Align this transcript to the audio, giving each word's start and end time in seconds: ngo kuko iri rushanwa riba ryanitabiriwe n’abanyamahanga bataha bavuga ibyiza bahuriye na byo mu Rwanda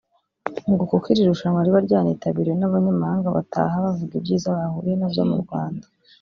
ngo 0.71 0.83
kuko 0.91 1.05
iri 1.11 1.23
rushanwa 1.29 1.63
riba 1.65 1.79
ryanitabiriwe 1.87 2.55
n’abanyamahanga 2.57 3.35
bataha 3.37 3.75
bavuga 3.85 4.13
ibyiza 4.19 4.57
bahuriye 4.59 4.95
na 4.97 5.07
byo 5.11 5.23
mu 5.29 5.37
Rwanda 5.45 5.85